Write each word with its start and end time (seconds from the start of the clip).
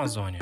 Amazônia. 0.00 0.40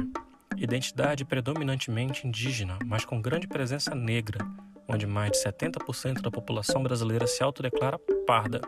Identidade 0.57 1.25
predominantemente 1.25 2.29
indígena, 2.29 2.79
mas 2.87 3.05
com 3.05 3.21
grande 3.21 3.49
presença 3.49 3.93
negra, 3.93 4.39
onde 4.87 5.05
mais 5.05 5.33
de 5.33 5.39
70% 5.39 6.21
da 6.21 6.31
população 6.31 6.81
brasileira 6.81 7.27
se 7.27 7.43
autodeclara 7.43 7.99
parda. 8.25 8.61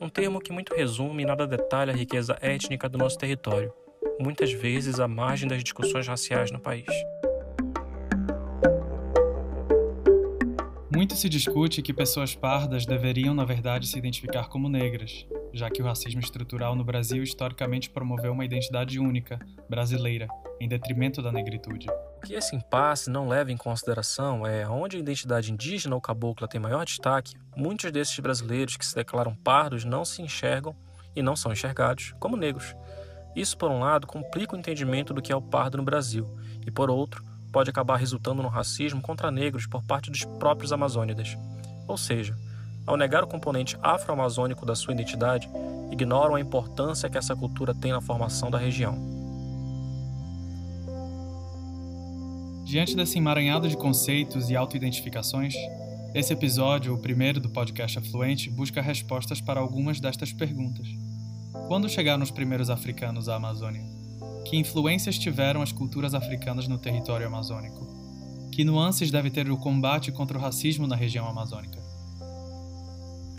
Um 0.00 0.08
termo 0.08 0.40
que 0.40 0.50
muito 0.50 0.74
resume 0.74 1.24
e 1.24 1.26
nada 1.26 1.46
detalha 1.46 1.92
a 1.92 1.96
riqueza 1.96 2.38
étnica 2.40 2.88
do 2.88 2.96
nosso 2.96 3.18
território, 3.18 3.70
muitas 4.18 4.50
vezes 4.50 4.98
à 4.98 5.06
margem 5.06 5.46
das 5.46 5.62
discussões 5.62 6.08
raciais 6.08 6.50
no 6.50 6.58
país. 6.58 6.88
Muito 10.90 11.16
se 11.16 11.28
discute 11.28 11.82
que 11.82 11.92
pessoas 11.92 12.34
pardas 12.34 12.86
deveriam, 12.86 13.34
na 13.34 13.44
verdade, 13.44 13.86
se 13.86 13.98
identificar 13.98 14.48
como 14.48 14.70
negras, 14.70 15.26
já 15.54 15.70
que 15.70 15.80
o 15.80 15.84
racismo 15.84 16.20
estrutural 16.20 16.74
no 16.74 16.84
Brasil 16.84 17.22
historicamente 17.22 17.88
promoveu 17.88 18.32
uma 18.32 18.44
identidade 18.44 18.98
única, 18.98 19.38
brasileira, 19.68 20.26
em 20.60 20.68
detrimento 20.68 21.22
da 21.22 21.30
negritude. 21.30 21.86
O 22.18 22.26
que 22.26 22.34
esse 22.34 22.56
impasse 22.56 23.08
não 23.08 23.28
leva 23.28 23.52
em 23.52 23.56
consideração 23.56 24.44
é 24.44 24.68
onde 24.68 24.96
a 24.96 25.00
identidade 25.00 25.52
indígena 25.52 25.94
ou 25.94 26.00
cabocla 26.00 26.48
tem 26.48 26.60
maior 26.60 26.84
destaque, 26.84 27.36
muitos 27.56 27.90
desses 27.92 28.18
brasileiros 28.18 28.76
que 28.76 28.84
se 28.84 28.96
declaram 28.96 29.34
pardos 29.36 29.84
não 29.84 30.04
se 30.04 30.22
enxergam 30.22 30.74
e 31.14 31.22
não 31.22 31.36
são 31.36 31.52
enxergados 31.52 32.12
como 32.18 32.36
negros. 32.36 32.74
Isso, 33.36 33.56
por 33.56 33.70
um 33.70 33.80
lado, 33.80 34.06
complica 34.06 34.56
o 34.56 34.58
entendimento 34.58 35.14
do 35.14 35.22
que 35.22 35.32
é 35.32 35.36
o 35.36 35.42
pardo 35.42 35.76
no 35.76 35.84
Brasil, 35.84 36.28
e 36.66 36.70
por 36.70 36.90
outro, 36.90 37.24
pode 37.52 37.70
acabar 37.70 37.96
resultando 37.96 38.42
no 38.42 38.48
racismo 38.48 39.00
contra 39.00 39.30
negros 39.30 39.66
por 39.66 39.84
parte 39.84 40.10
dos 40.10 40.24
próprios 40.24 40.72
amazônidas. 40.72 41.36
Ou 41.86 41.96
seja, 41.96 42.34
ao 42.86 42.96
negar 42.96 43.24
o 43.24 43.26
componente 43.26 43.76
afro-amazônico 43.82 44.66
da 44.66 44.74
sua 44.74 44.92
identidade, 44.92 45.48
ignoram 45.90 46.34
a 46.34 46.40
importância 46.40 47.08
que 47.08 47.16
essa 47.16 47.34
cultura 47.34 47.74
tem 47.74 47.92
na 47.92 48.00
formação 48.00 48.50
da 48.50 48.58
região. 48.58 48.98
Diante 52.64 52.96
desse 52.96 53.18
emaranhado 53.18 53.68
de 53.68 53.76
conceitos 53.76 54.50
e 54.50 54.56
autoidentificações, 54.56 55.54
esse 56.14 56.32
episódio, 56.32 56.94
o 56.94 56.98
primeiro 56.98 57.40
do 57.40 57.50
podcast 57.50 57.98
Afluente, 57.98 58.50
busca 58.50 58.80
respostas 58.80 59.40
para 59.40 59.60
algumas 59.60 60.00
destas 60.00 60.32
perguntas. 60.32 60.86
Quando 61.68 61.88
chegaram 61.88 62.22
os 62.22 62.30
primeiros 62.30 62.70
africanos 62.70 63.28
à 63.28 63.36
Amazônia? 63.36 63.84
Que 64.44 64.56
influências 64.56 65.18
tiveram 65.18 65.62
as 65.62 65.72
culturas 65.72 66.14
africanas 66.14 66.68
no 66.68 66.78
território 66.78 67.26
amazônico? 67.26 67.86
Que 68.52 68.64
nuances 68.64 69.10
deve 69.10 69.30
ter 69.30 69.50
o 69.50 69.56
combate 69.56 70.12
contra 70.12 70.38
o 70.38 70.40
racismo 70.40 70.86
na 70.86 70.94
região 70.94 71.28
amazônica? 71.28 71.83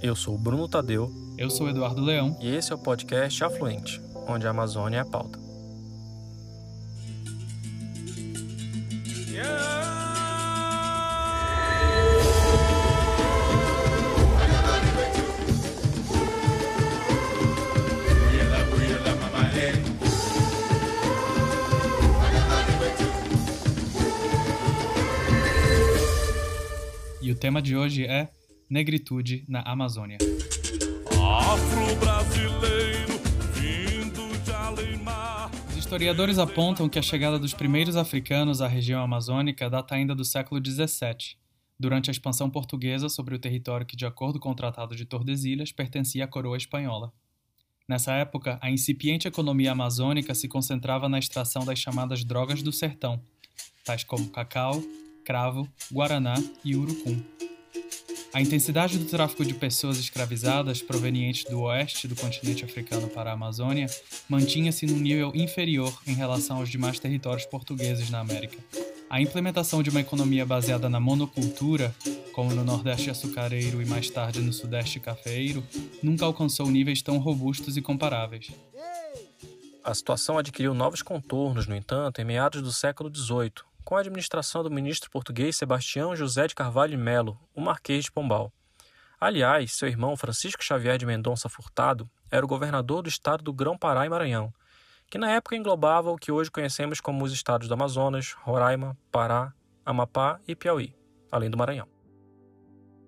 Eu 0.02 0.16
sou 0.16 0.38
Bruno 0.38 0.68
Tadeu. 0.68 1.12
Eu 1.38 1.50
sou 1.50 1.70
Eduardo 1.70 2.02
Leão. 2.02 2.38
E 2.42 2.54
esse 2.54 2.72
é 2.72 2.76
o 2.76 2.78
podcast 2.78 3.44
Afluente, 3.44 4.02
onde 4.28 4.46
a 4.46 4.52
Amazônia 4.52 4.98
é 4.98 5.02
a 5.02 5.06
pauta. 5.06 5.40
E 27.22 27.32
o 27.32 27.36
tema 27.36 27.60
de 27.60 27.76
hoje 27.76 28.06
é 28.06 28.30
Negritude 28.70 29.46
na 29.48 29.62
Amazônia. 29.62 30.18
Afro-brasileiro, 31.12 33.14
vindo 33.54 34.44
de. 34.44 34.86
Os 35.70 35.78
historiadores 35.78 36.40
apontam 36.40 36.90
que 36.90 36.98
a 36.98 37.02
chegada 37.02 37.38
dos 37.38 37.54
primeiros 37.54 37.96
africanos 37.96 38.62
à 38.62 38.68
região 38.68 39.04
amazônica 39.04 39.70
data 39.70 39.94
ainda 39.94 40.16
do 40.16 40.26
século 40.26 40.60
XVII, 40.66 41.38
durante 41.80 42.10
a 42.10 42.12
expansão 42.12 42.50
portuguesa 42.50 43.08
sobre 43.08 43.36
o 43.36 43.40
território 43.40 43.86
que, 43.86 43.96
de 43.96 44.06
acordo 44.06 44.40
com 44.40 44.50
o 44.50 44.56
Tratado 44.56 44.96
de 44.96 45.06
Tordesilhas, 45.06 45.72
pertencia 45.72 46.26
à 46.26 46.28
coroa 46.28 46.58
espanhola. 46.58 47.14
Nessa 47.88 48.14
época, 48.14 48.58
a 48.62 48.72
incipiente 48.72 49.28
economia 49.28 49.74
amazônica 49.74 50.34
se 50.34 50.48
concentrava 50.48 51.08
na 51.08 51.20
extração 51.20 51.64
das 51.64 51.78
chamadas 51.78 52.24
drogas 52.24 52.64
do 52.64 52.72
sertão, 52.72 53.22
tais 53.84 54.04
como 54.04 54.28
cacau, 54.30 54.82
cravo, 55.24 55.70
guaraná 55.92 56.34
e 56.64 56.76
urucum. 56.76 57.22
A 58.36 58.42
intensidade 58.42 58.98
do 58.98 59.06
tráfico 59.06 59.46
de 59.46 59.54
pessoas 59.54 59.98
escravizadas 59.98 60.82
provenientes 60.82 61.46
do 61.46 61.62
oeste 61.62 62.06
do 62.06 62.18
continente 62.18 62.66
africano 62.66 63.08
para 63.08 63.30
a 63.30 63.34
Amazônia 63.34 63.88
mantinha-se 64.28 64.86
num 64.86 64.98
nível 64.98 65.32
inferior 65.34 65.98
em 66.06 66.14
relação 66.14 66.58
aos 66.58 66.68
demais 66.68 67.00
territórios 67.00 67.46
portugueses 67.46 68.10
na 68.10 68.20
América. 68.20 68.58
A 69.10 69.22
implementação 69.22 69.82
de 69.82 69.90
uma 69.90 70.02
economia 70.02 70.46
baseada 70.46 70.90
na 70.90 71.00
monocultura, 71.00 71.96
como 72.34 72.54
no 72.54 72.66
Nordeste 72.66 73.10
açucareiro 73.10 73.82
e 73.82 73.86
mais 73.86 74.10
tarde 74.10 74.42
no 74.42 74.52
Sudeste 74.52 75.00
cafeeiro, 75.00 75.64
nunca 76.04 76.26
alcançou 76.26 76.70
níveis 76.70 77.02
tão 77.02 77.20
robustos 77.20 77.78
e 77.78 77.82
comparáveis. 77.82 78.52
A 79.82 79.94
situação 79.94 80.38
adquiriu 80.38 80.74
novos 80.74 81.02
contornos, 81.02 81.68
no 81.68 81.76
entanto, 81.76 82.20
em 82.20 82.26
meados 82.26 82.62
do 82.62 82.74
século 82.74 83.10
XVIII, 83.16 83.64
com 83.86 83.96
a 83.96 84.00
administração 84.00 84.64
do 84.64 84.72
ministro 84.72 85.12
português 85.12 85.56
Sebastião 85.56 86.16
José 86.16 86.48
de 86.48 86.56
Carvalho 86.56 86.96
e 86.96 86.98
Melo, 86.98 87.40
o 87.54 87.62
Marquês 87.62 88.06
de 88.06 88.12
Pombal. 88.12 88.52
Aliás, 89.22 89.74
seu 89.74 89.88
irmão 89.88 90.18
Francisco 90.18 90.64
Xavier 90.64 90.98
de 90.98 91.06
Mendonça 91.06 91.48
Furtado 91.48 92.10
era 92.32 92.44
o 92.44 92.50
governador 92.50 93.04
do 93.04 93.10
estado 93.10 93.44
do 93.44 93.54
Grão-Pará 93.54 94.04
e 94.04 94.10
Maranhão, 94.10 94.52
que 95.08 95.20
na 95.20 95.30
época 95.30 95.56
englobava 95.56 96.10
o 96.10 96.18
que 96.18 96.32
hoje 96.32 96.50
conhecemos 96.50 97.00
como 97.00 97.24
os 97.24 97.32
estados 97.32 97.68
do 97.68 97.76
Amazonas, 97.76 98.34
Roraima, 98.42 98.98
Pará, 99.12 99.54
Amapá 99.86 100.40
e 100.48 100.56
Piauí, 100.56 100.96
além 101.32 101.52
do 101.52 101.58
Maranhão. 101.58 101.88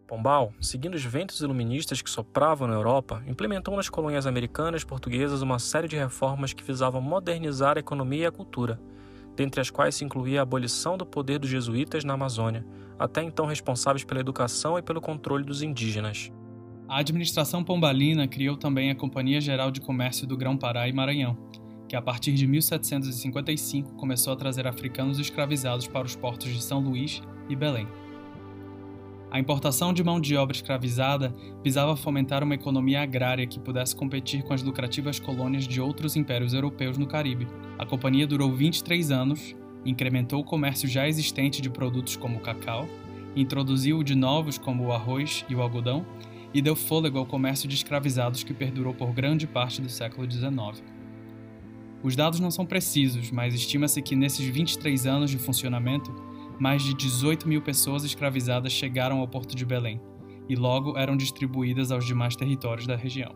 Pombal, 0.05 0.53
seguindo 0.61 0.93
os 0.93 1.03
ventos 1.03 1.41
iluministas 1.41 2.03
que 2.03 2.09
sopravam 2.09 2.67
na 2.67 2.75
Europa, 2.75 3.23
implementou 3.25 3.75
nas 3.75 3.89
colônias 3.89 4.27
americanas 4.27 4.83
e 4.83 4.85
portuguesas 4.85 5.41
uma 5.41 5.57
série 5.57 5.87
de 5.87 5.97
reformas 5.97 6.53
que 6.53 6.63
visavam 6.63 7.01
modernizar 7.01 7.77
a 7.77 7.79
economia 7.79 8.23
e 8.23 8.27
a 8.27 8.31
cultura, 8.31 8.79
dentre 9.37 9.61
as 9.61 9.69
quais 9.69 9.93
se 9.93 10.03
incluía 10.03 10.39
a 10.39 10.43
abolição 10.43 10.97
do 10.97 11.05
poder 11.05 11.37
dos 11.37 11.49
jesuítas 11.49 12.03
na 12.03 12.15
Amazônia, 12.15 12.65
até 12.97 13.21
então 13.21 13.45
responsáveis 13.45 14.03
pela 14.03 14.19
educação 14.19 14.79
e 14.79 14.81
pelo 14.81 14.99
controle 14.99 15.43
dos 15.43 15.61
indígenas. 15.61 16.31
A 16.89 16.99
administração 16.99 17.63
pombalina 17.63 18.27
criou 18.27 18.57
também 18.57 18.89
a 18.89 18.95
Companhia 18.95 19.39
Geral 19.39 19.69
de 19.69 19.79
Comércio 19.79 20.25
do 20.25 20.35
Grão-Pará 20.35 20.87
e 20.87 20.93
Maranhão, 20.93 21.37
que 21.87 21.95
a 21.95 22.01
partir 22.01 22.33
de 22.33 22.47
1755 22.47 23.93
começou 23.93 24.33
a 24.33 24.35
trazer 24.35 24.65
africanos 24.65 25.19
escravizados 25.19 25.87
para 25.87 26.05
os 26.05 26.15
portos 26.15 26.51
de 26.51 26.61
São 26.61 26.79
Luís 26.79 27.21
e 27.47 27.55
Belém. 27.55 27.87
A 29.37 29.39
importação 29.39 29.93
de 29.93 30.03
mão 30.03 30.19
de 30.19 30.35
obra 30.35 30.55
escravizada 30.55 31.31
visava 31.63 31.95
fomentar 31.95 32.43
uma 32.43 32.55
economia 32.55 33.03
agrária 33.03 33.45
que 33.45 33.59
pudesse 33.59 33.95
competir 33.95 34.41
com 34.41 34.51
as 34.51 34.63
lucrativas 34.63 35.19
colônias 35.19 35.67
de 35.67 35.79
outros 35.79 36.15
impérios 36.15 36.55
europeus 36.55 36.97
no 36.97 37.05
Caribe. 37.05 37.47
A 37.77 37.85
companhia 37.85 38.25
durou 38.25 38.51
23 38.51 39.11
anos, 39.11 39.55
incrementou 39.85 40.41
o 40.41 40.43
comércio 40.43 40.89
já 40.89 41.07
existente 41.07 41.61
de 41.61 41.69
produtos 41.69 42.15
como 42.15 42.37
o 42.39 42.41
cacau, 42.41 42.89
introduziu 43.35 43.99
o 43.99 44.03
de 44.03 44.15
novos 44.15 44.57
como 44.57 44.85
o 44.85 44.91
arroz 44.91 45.45
e 45.47 45.53
o 45.53 45.61
algodão 45.61 46.03
e 46.51 46.59
deu 46.59 46.75
fôlego 46.75 47.19
ao 47.19 47.25
comércio 47.27 47.69
de 47.69 47.75
escravizados 47.75 48.43
que 48.43 48.55
perdurou 48.55 48.95
por 48.95 49.13
grande 49.13 49.45
parte 49.45 49.83
do 49.83 49.89
século 49.89 50.27
XIX. 50.27 50.83
Os 52.01 52.15
dados 52.15 52.39
não 52.39 52.49
são 52.49 52.65
precisos, 52.65 53.29
mas 53.29 53.53
estima-se 53.53 54.01
que 54.01 54.15
nesses 54.15 54.47
23 54.47 55.05
anos 55.05 55.29
de 55.29 55.37
funcionamento, 55.37 56.11
mais 56.59 56.84
de 56.84 56.94
18 56.94 57.47
mil 57.47 57.62
pessoas 57.62 58.03
escravizadas 58.03 58.72
chegaram 58.72 59.19
ao 59.19 59.28
Porto 59.28 59.56
de 59.56 59.66
Belém 59.66 60.01
e 60.50 60.56
logo 60.56 60.97
eram 60.97 61.18
distribuídas 61.18 61.91
aos 61.91 62.06
demais 62.06 62.35
territórios 62.35 62.88
da 62.88 62.95
região. 62.95 63.35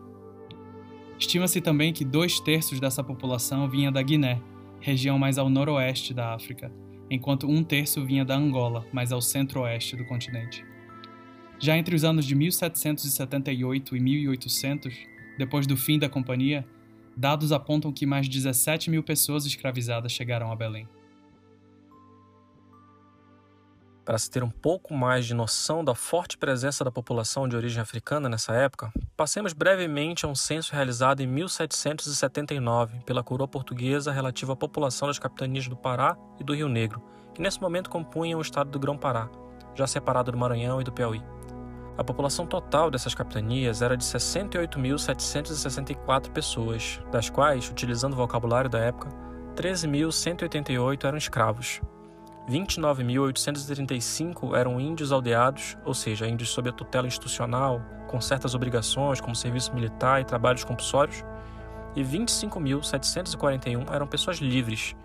Estima-se 1.18 1.60
também 1.60 1.92
que 1.92 2.04
dois 2.04 2.40
terços 2.40 2.80
dessa 2.80 3.04
população 3.04 3.68
vinha 3.68 3.92
da 3.92 4.02
Guiné, 4.02 4.40
região 4.80 5.18
mais 5.18 5.38
ao 5.38 5.48
noroeste 5.48 6.12
da 6.12 6.34
África, 6.34 6.72
enquanto 7.10 7.48
um 7.48 7.62
terço 7.62 8.04
vinha 8.04 8.24
da 8.24 8.36
Angola, 8.36 8.84
mais 8.92 9.12
ao 9.12 9.20
centro-oeste 9.20 9.94
do 9.94 10.04
continente. 10.04 10.64
Já 11.60 11.78
entre 11.78 11.94
os 11.94 12.02
anos 12.02 12.24
de 12.24 12.34
1778 12.34 13.96
e 13.96 14.00
1800, 14.00 14.94
depois 15.38 15.64
do 15.66 15.76
fim 15.76 15.98
da 15.98 16.08
companhia, 16.08 16.66
dados 17.16 17.52
apontam 17.52 17.92
que 17.92 18.04
mais 18.04 18.28
17 18.28 18.90
mil 18.90 19.02
pessoas 19.02 19.46
escravizadas 19.46 20.10
chegaram 20.10 20.50
a 20.50 20.56
Belém. 20.56 20.88
Para 24.04 24.18
se 24.18 24.28
ter 24.28 24.42
um 24.42 24.50
pouco 24.50 24.92
mais 24.92 25.26
de 25.26 25.32
noção 25.32 25.84
da 25.84 25.94
forte 25.94 26.36
presença 26.36 26.82
da 26.82 26.90
população 26.90 27.46
de 27.46 27.54
origem 27.54 27.80
africana 27.80 28.28
nessa 28.28 28.52
época, 28.52 28.92
passemos 29.16 29.52
brevemente 29.52 30.26
a 30.26 30.28
um 30.28 30.34
censo 30.34 30.72
realizado 30.72 31.20
em 31.20 31.26
1779 31.28 32.98
pela 33.06 33.22
coroa 33.22 33.46
portuguesa 33.46 34.10
relativo 34.10 34.50
à 34.50 34.56
população 34.56 35.06
das 35.06 35.20
capitanias 35.20 35.68
do 35.68 35.76
Pará 35.76 36.16
e 36.40 36.44
do 36.44 36.52
Rio 36.52 36.68
Negro, 36.68 37.00
que 37.32 37.40
nesse 37.40 37.60
momento 37.60 37.88
compunham 37.88 38.40
o 38.40 38.42
estado 38.42 38.70
do 38.70 38.80
Grão-Pará, 38.80 39.28
já 39.72 39.86
separado 39.86 40.32
do 40.32 40.38
Maranhão 40.38 40.80
e 40.80 40.84
do 40.84 40.90
Piauí. 40.90 41.22
A 41.96 42.02
população 42.02 42.44
total 42.44 42.90
dessas 42.90 43.14
capitanias 43.14 43.82
era 43.82 43.96
de 43.96 44.04
68.764 44.04 46.28
pessoas, 46.30 47.00
das 47.12 47.30
quais, 47.30 47.70
utilizando 47.70 48.14
o 48.14 48.16
vocabulário 48.16 48.68
da 48.68 48.80
época, 48.80 49.10
13.188 49.54 51.04
eram 51.04 51.18
escravos. 51.18 51.80
29.835 52.48 54.56
eram 54.56 54.80
índios 54.80 55.12
aldeados, 55.12 55.76
ou 55.84 55.94
seja, 55.94 56.26
índios 56.26 56.50
sob 56.50 56.68
a 56.68 56.72
tutela 56.72 57.06
institucional, 57.06 57.80
com 58.08 58.20
certas 58.20 58.54
obrigações, 58.54 59.20
como 59.20 59.36
serviço 59.36 59.72
militar 59.74 60.20
e 60.20 60.24
trabalhos 60.24 60.64
compulsórios, 60.64 61.24
e 61.94 62.02
25.741 62.02 63.92
eram 63.92 64.06
pessoas 64.06 64.38
livres, 64.38 64.96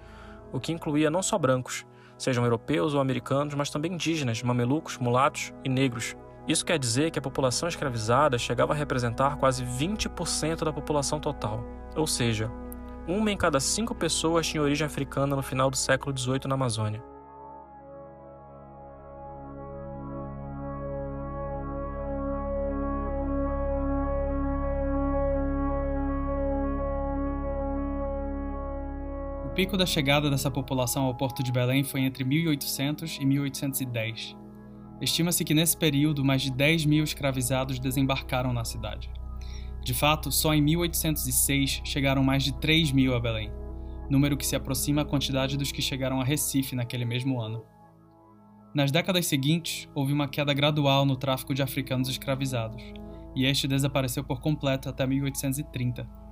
o 0.52 0.60
que 0.60 0.72
incluía 0.72 1.12
não 1.12 1.22
só 1.22 1.38
brancos, 1.38 1.86
sejam 2.18 2.44
europeus 2.44 2.94
ou 2.94 3.02
americanos, 3.02 3.54
mas 3.54 3.70
também 3.70 3.94
indígenas, 3.94 4.42
mamelucos, 4.42 4.98
mulatos 4.98 5.54
e 5.64 5.70
negros. 5.70 6.16
Isso 6.48 6.66
quer 6.66 6.80
dizer 6.80 7.12
que 7.12 7.20
a 7.20 7.22
população 7.22 7.70
escravizada 7.70 8.38
chegava 8.38 8.74
a 8.74 8.76
representar 8.76 9.38
quase 9.38 9.64
20% 9.64 10.64
da 10.64 10.74
população 10.74 11.20
total, 11.20 11.64
ou 11.96 12.08
seja, 12.08 12.50
uma 13.08 13.32
em 13.32 13.38
cada 13.38 13.60
cinco 13.60 13.94
pessoas 13.94 14.48
tinha 14.48 14.64
origem 14.64 14.88
africana 14.88 15.36
no 15.36 15.44
final 15.44 15.70
do 15.70 15.78
século 15.78 16.18
XVIII 16.18 16.48
na 16.48 16.56
Amazônia. 16.56 17.04
Pico 29.58 29.76
da 29.76 29.88
chegada 29.88 30.30
dessa 30.30 30.52
população 30.52 31.06
ao 31.06 31.16
Porto 31.16 31.42
de 31.42 31.52
Belém 31.52 31.84
foi 31.84 32.02
entre 32.02 32.24
1800 32.24 33.18
e 33.20 33.26
1810. 33.26 34.38
Estima-se 35.02 35.44
que 35.44 35.56
nesse 35.56 35.76
período 35.76 36.24
mais 36.24 36.44
de 36.44 36.52
10 36.52 36.86
mil 36.86 37.04
escravizados 37.04 37.80
desembarcaram 37.80 38.54
na 38.54 38.64
cidade. 38.64 39.10
De 39.84 39.96
fato, 39.96 40.32
só 40.32 40.54
em 40.54 40.62
1806 40.62 41.82
chegaram 41.84 42.24
mais 42.24 42.44
de 42.44 42.54
3 42.54 42.92
mil 42.92 43.16
a 43.16 43.20
Belém, 43.20 43.52
número 44.08 44.38
que 44.38 44.46
se 44.46 44.56
aproxima 44.56 45.02
à 45.02 45.06
quantidade 45.06 45.58
dos 45.58 45.72
que 45.72 45.82
chegaram 45.82 46.22
a 46.22 46.24
Recife 46.24 46.76
naquele 46.76 47.04
mesmo 47.04 47.42
ano. 47.42 47.66
Nas 48.76 48.92
décadas 48.92 49.26
seguintes, 49.26 49.90
houve 49.96 50.14
uma 50.14 50.28
queda 50.28 50.54
gradual 50.54 51.04
no 51.04 51.16
tráfico 51.16 51.56
de 51.56 51.64
africanos 51.64 52.10
escravizados, 52.10 52.84
e 53.36 53.44
este 53.44 53.68
desapareceu 53.68 54.24
por 54.24 54.40
completo 54.40 54.88
até 54.88 55.08
1830 55.08 56.27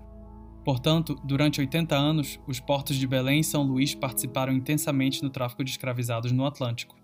Portanto, 0.66 1.16
durante 1.24 1.62
80 1.62 1.96
anos, 1.96 2.40
os 2.48 2.60
portos 2.60 2.96
de 2.96 3.06
Belém 3.06 3.42
e 3.42 3.44
São 3.44 3.62
Luís 3.62 3.94
participaram 3.94 4.52
intensamente 4.52 5.22
no 5.22 5.30
tráfico 5.30 5.64
de 5.64 5.70
escravizados 5.70 6.32
no 6.32 6.44
Atlântico. 6.44 6.96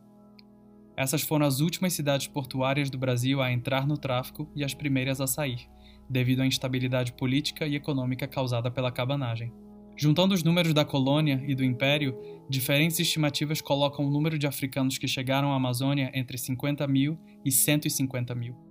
Essas 0.98 1.22
foram 1.22 1.46
as 1.46 1.60
últimas 1.60 1.94
cidades 1.94 2.26
portuárias 2.26 2.90
do 2.90 2.98
Brasil 2.98 3.40
a 3.40 3.52
entrar 3.54 3.86
no 3.86 4.00
tráfico 4.00 4.50
e 4.56 4.64
as 4.64 4.74
primeiras 4.74 5.22
a 5.22 5.28
sair, 5.28 5.70
devido 6.10 6.42
à 6.42 6.48
instabilidade 6.48 7.14
política 7.14 7.68
e 7.68 7.76
econômica 7.76 8.28
causada 8.28 8.72
pela 8.72 8.92
cabanagem. 8.92 9.54
Juntando 9.96 10.34
os 10.34 10.44
números 10.44 10.74
da 10.74 10.84
colônia 10.84 11.44
e 11.46 11.54
do 11.54 11.64
império, 11.64 12.18
diferentes 12.50 13.00
estimativas 13.00 13.62
colocam 13.62 14.08
o 14.08 14.10
número 14.10 14.40
de 14.40 14.48
africanos 14.48 14.98
que 14.98 15.08
chegaram 15.08 15.54
à 15.54 15.56
Amazônia 15.56 16.10
entre 16.16 16.36
50 16.36 16.88
mil 16.88 17.16
e 17.46 17.52
150 17.52 18.34
mil. 18.34 18.71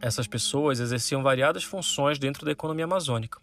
Essas 0.00 0.26
pessoas 0.28 0.78
exerciam 0.78 1.22
variadas 1.22 1.64
funções 1.64 2.18
dentro 2.18 2.44
da 2.44 2.52
economia 2.52 2.84
amazônica. 2.84 3.40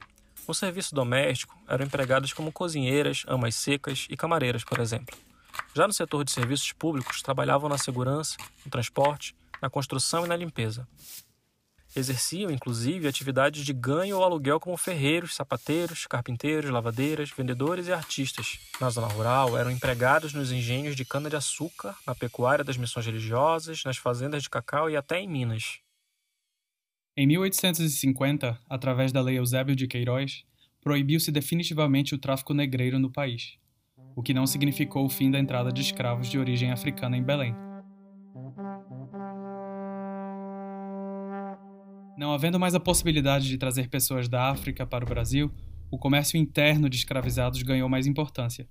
No 0.47 0.53
serviço 0.53 0.95
doméstico, 0.95 1.57
eram 1.67 1.85
empregadas 1.85 2.31
como 2.31 2.51
cozinheiras, 2.51 3.23
amas 3.27 3.55
secas 3.55 4.07
e 4.09 4.15
camareiras, 4.15 4.63
por 4.63 4.79
exemplo. 4.79 5.17
Já 5.73 5.87
no 5.87 5.93
setor 5.93 6.23
de 6.23 6.31
serviços 6.31 6.71
públicos, 6.71 7.21
trabalhavam 7.21 7.67
na 7.67 7.77
segurança, 7.77 8.37
no 8.63 8.71
transporte, 8.71 9.35
na 9.61 9.69
construção 9.69 10.25
e 10.25 10.29
na 10.29 10.35
limpeza. 10.35 10.87
Exerciam, 11.95 12.51
inclusive, 12.51 13.07
atividades 13.07 13.65
de 13.65 13.73
ganho 13.73 14.17
ou 14.17 14.23
aluguel 14.23 14.59
como 14.59 14.77
ferreiros, 14.77 15.33
sapateiros, 15.33 16.05
carpinteiros, 16.05 16.69
lavadeiras, 16.69 17.31
vendedores 17.31 17.87
e 17.87 17.93
artistas. 17.93 18.59
Na 18.81 18.89
zona 18.89 19.07
rural, 19.07 19.57
eram 19.57 19.71
empregados 19.71 20.33
nos 20.33 20.51
engenhos 20.51 20.95
de 20.95 21.05
cana-de-açúcar, 21.05 21.95
na 22.05 22.13
pecuária 22.13 22.65
das 22.65 22.77
missões 22.77 23.05
religiosas, 23.05 23.83
nas 23.85 23.97
fazendas 23.97 24.43
de 24.43 24.49
cacau 24.49 24.89
e 24.89 24.97
até 24.97 25.19
em 25.19 25.27
Minas. 25.27 25.84
Em 27.17 27.25
1850, 27.27 28.59
através 28.69 29.13
da 29.13 29.21
Lei 29.21 29.37
Eusébio 29.37 29.73
de 29.73 29.87
Queiroz, 29.87 30.43
proibiu-se 30.81 31.31
definitivamente 31.31 32.13
o 32.13 32.17
tráfico 32.17 32.53
negreiro 32.53 32.99
no 32.99 33.09
país, 33.09 33.57
o 34.13 34.21
que 34.21 34.33
não 34.33 34.45
significou 34.45 35.05
o 35.05 35.09
fim 35.09 35.31
da 35.31 35.39
entrada 35.39 35.71
de 35.71 35.81
escravos 35.81 36.29
de 36.29 36.37
origem 36.37 36.73
africana 36.73 37.15
em 37.15 37.23
Belém. 37.23 37.55
Não 42.17 42.33
havendo 42.33 42.59
mais 42.59 42.75
a 42.75 42.81
possibilidade 42.81 43.47
de 43.47 43.57
trazer 43.57 43.87
pessoas 43.87 44.27
da 44.27 44.49
África 44.49 44.85
para 44.85 45.05
o 45.05 45.07
Brasil, 45.07 45.49
o 45.89 45.97
comércio 45.97 46.37
interno 46.37 46.89
de 46.89 46.97
escravizados 46.97 47.63
ganhou 47.63 47.87
mais 47.87 48.05
importância. 48.05 48.67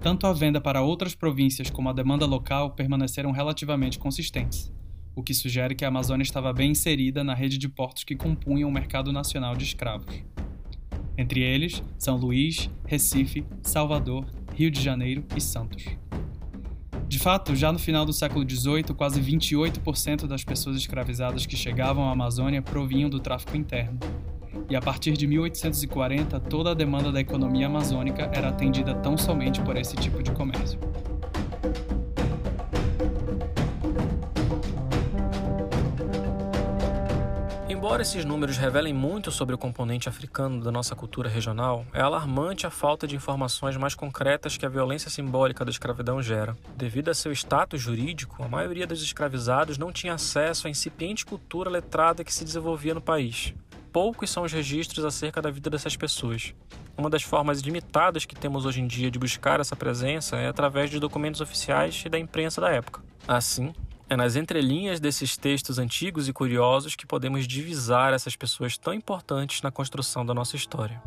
Tanto 0.00 0.28
a 0.28 0.32
venda 0.32 0.60
para 0.60 0.80
outras 0.80 1.16
províncias 1.16 1.70
como 1.70 1.88
a 1.88 1.92
demanda 1.92 2.24
local 2.24 2.70
permaneceram 2.76 3.32
relativamente 3.32 3.98
consistentes 3.98 4.72
o 5.14 5.22
que 5.22 5.34
sugere 5.34 5.74
que 5.74 5.84
a 5.84 5.88
Amazônia 5.88 6.22
estava 6.22 6.52
bem 6.52 6.72
inserida 6.72 7.22
na 7.22 7.34
rede 7.34 7.58
de 7.58 7.68
portos 7.68 8.04
que 8.04 8.16
compunham 8.16 8.68
o 8.68 8.72
mercado 8.72 9.12
nacional 9.12 9.54
de 9.54 9.64
escravos. 9.64 10.22
Entre 11.16 11.40
eles, 11.40 11.82
São 11.96 12.16
Luís, 12.16 12.68
Recife, 12.86 13.44
Salvador, 13.62 14.26
Rio 14.54 14.70
de 14.70 14.82
Janeiro 14.82 15.24
e 15.36 15.40
Santos. 15.40 15.84
De 17.06 17.18
fato, 17.18 17.54
já 17.54 17.70
no 17.70 17.78
final 17.78 18.04
do 18.04 18.12
século 18.12 18.48
XVIII, 18.48 18.94
quase 18.96 19.20
28% 19.20 20.26
das 20.26 20.42
pessoas 20.42 20.76
escravizadas 20.76 21.46
que 21.46 21.56
chegavam 21.56 22.08
à 22.08 22.12
Amazônia 22.12 22.60
provinham 22.60 23.08
do 23.08 23.20
tráfico 23.20 23.56
interno. 23.56 23.98
E 24.68 24.74
a 24.74 24.80
partir 24.80 25.12
de 25.12 25.26
1840, 25.26 26.40
toda 26.40 26.70
a 26.70 26.74
demanda 26.74 27.12
da 27.12 27.20
economia 27.20 27.66
amazônica 27.66 28.30
era 28.32 28.48
atendida 28.48 28.94
tão 28.94 29.16
somente 29.16 29.60
por 29.60 29.76
esse 29.76 29.94
tipo 29.96 30.22
de 30.22 30.32
comércio. 30.32 30.80
Embora 37.84 38.00
esses 38.00 38.24
números 38.24 38.56
revelem 38.56 38.94
muito 38.94 39.30
sobre 39.30 39.54
o 39.54 39.58
componente 39.58 40.08
africano 40.08 40.64
da 40.64 40.72
nossa 40.72 40.96
cultura 40.96 41.28
regional, 41.28 41.84
é 41.92 42.00
alarmante 42.00 42.66
a 42.66 42.70
falta 42.70 43.06
de 43.06 43.14
informações 43.14 43.76
mais 43.76 43.94
concretas 43.94 44.56
que 44.56 44.64
a 44.64 44.70
violência 44.70 45.10
simbólica 45.10 45.66
da 45.66 45.70
escravidão 45.70 46.22
gera. 46.22 46.56
Devido 46.74 47.10
a 47.10 47.14
seu 47.14 47.30
status 47.30 47.82
jurídico, 47.82 48.42
a 48.42 48.48
maioria 48.48 48.86
dos 48.86 49.02
escravizados 49.02 49.76
não 49.76 49.92
tinha 49.92 50.14
acesso 50.14 50.66
à 50.66 50.70
incipiente 50.70 51.26
cultura 51.26 51.68
letrada 51.68 52.24
que 52.24 52.32
se 52.32 52.42
desenvolvia 52.42 52.94
no 52.94 53.02
país. 53.02 53.52
Poucos 53.92 54.30
são 54.30 54.44
os 54.44 54.52
registros 54.52 55.04
acerca 55.04 55.42
da 55.42 55.50
vida 55.50 55.68
dessas 55.68 55.94
pessoas. 55.94 56.54
Uma 56.96 57.10
das 57.10 57.22
formas 57.22 57.60
limitadas 57.60 58.24
que 58.24 58.34
temos 58.34 58.64
hoje 58.64 58.80
em 58.80 58.86
dia 58.86 59.10
de 59.10 59.18
buscar 59.18 59.60
essa 59.60 59.76
presença 59.76 60.36
é 60.38 60.48
através 60.48 60.88
de 60.88 60.98
documentos 60.98 61.42
oficiais 61.42 62.02
e 62.06 62.08
da 62.08 62.18
imprensa 62.18 62.62
da 62.62 62.70
época. 62.70 63.02
Assim, 63.28 63.74
é 64.08 64.16
nas 64.16 64.36
entrelinhas 64.36 65.00
desses 65.00 65.36
textos 65.36 65.78
antigos 65.78 66.28
e 66.28 66.32
curiosos 66.32 66.94
que 66.94 67.06
podemos 67.06 67.46
divisar 67.46 68.12
essas 68.12 68.36
pessoas 68.36 68.76
tão 68.76 68.92
importantes 68.92 69.62
na 69.62 69.70
construção 69.70 70.24
da 70.24 70.34
nossa 70.34 70.56
história. 70.56 71.02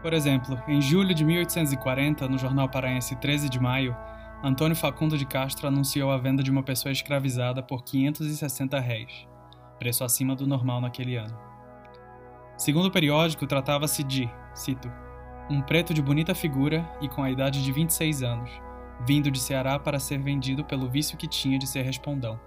Por 0.00 0.12
exemplo, 0.12 0.56
em 0.68 0.80
julho 0.80 1.12
de 1.12 1.24
1840, 1.24 2.28
no 2.28 2.38
jornal 2.38 2.68
paraense 2.68 3.16
13 3.16 3.48
de 3.48 3.58
Maio, 3.58 3.96
Antônio 4.44 4.76
Facundo 4.76 5.18
de 5.18 5.26
Castro 5.26 5.66
anunciou 5.66 6.12
a 6.12 6.16
venda 6.16 6.42
de 6.42 6.50
uma 6.50 6.62
pessoa 6.62 6.92
escravizada 6.92 7.60
por 7.60 7.82
560 7.82 8.78
réis, 8.78 9.26
preço 9.76 10.04
acima 10.04 10.36
do 10.36 10.46
normal 10.46 10.80
naquele 10.80 11.16
ano. 11.16 11.36
Segundo 12.56 12.86
o 12.86 12.90
periódico, 12.92 13.46
tratava-se 13.46 14.04
de, 14.04 14.30
cito, 14.54 14.88
um 15.50 15.60
preto 15.60 15.92
de 15.92 16.00
bonita 16.00 16.34
figura 16.34 16.88
e 17.00 17.08
com 17.08 17.24
a 17.24 17.30
idade 17.30 17.64
de 17.64 17.72
26 17.72 18.22
anos, 18.22 18.67
vindo 19.06 19.30
de 19.30 19.40
Ceará 19.40 19.78
para 19.78 19.98
ser 19.98 20.18
vendido 20.18 20.64
pelo 20.64 20.88
vício 20.88 21.16
que 21.16 21.26
tinha 21.26 21.58
de 21.58 21.66
ser 21.66 21.82
respondão. 21.82 22.38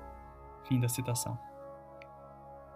Fim 0.68 0.80
da 0.80 0.88
citação. 0.88 1.38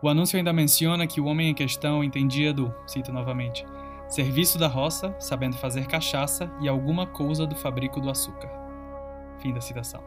O 0.01 0.10
anúncio 0.10 0.38
ainda 0.38 0.53
menciona 0.53 1.08
que 1.08 1.20
o 1.20 1.25
homem 1.25 1.50
em 1.50 1.53
questão 1.53 2.03
entendia 2.03 2.53
do, 2.53 2.74
cito 2.86 3.12
novamente, 3.12 3.65
serviço 4.08 4.58
da 4.58 4.67
roça, 4.67 5.15
sabendo 5.20 5.58
fazer 5.58 5.88
cachaça 5.88 6.51
e 6.62 6.67
alguma 6.67 7.08
coisa 7.08 7.48
do 7.48 7.55
fabrico 7.55 8.00
do 8.00 8.10
açúcar. 8.10 8.50
Fim 9.39 9.53
da 9.53 9.62
citação. 9.62 10.03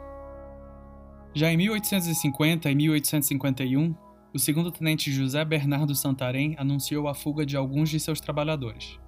Já 1.35 1.51
em 1.53 1.57
1850 1.57 2.71
e 2.71 2.75
1851, 2.75 3.95
o 4.33 4.39
segundo-tenente 4.39 5.11
José 5.11 5.45
Bernardo 5.45 5.95
Santarém 5.95 6.55
anunciou 6.59 7.09
a 7.09 7.15
fuga 7.15 7.45
de 7.45 7.57
alguns 7.57 7.89
de 7.89 7.99
seus 7.99 8.21
trabalhadores. 8.21 8.99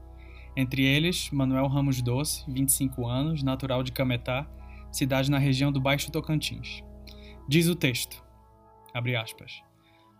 Entre 0.57 0.83
eles, 0.83 1.30
Manuel 1.30 1.66
Ramos 1.66 2.02
Doce, 2.02 2.45
25 2.49 3.07
anos, 3.07 3.42
natural 3.42 3.83
de 3.83 3.92
Cametá, 3.92 4.47
cidade 4.90 5.30
na 5.30 5.38
região 5.38 5.71
do 5.71 5.80
Baixo 5.80 6.11
Tocantins. 6.11 6.83
Diz 7.49 7.69
o 7.69 7.75
texto, 7.75 8.23
abre 8.92 9.16
aspas, 9.16 9.62